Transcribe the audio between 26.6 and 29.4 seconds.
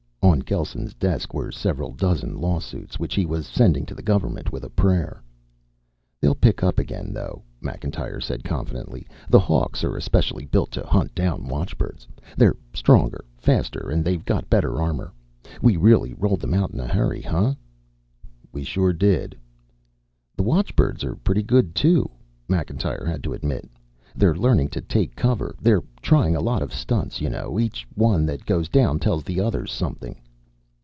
of stunts. You know, each one that goes down tells the